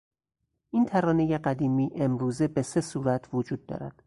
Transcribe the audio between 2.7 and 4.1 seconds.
صورت وجود دارد.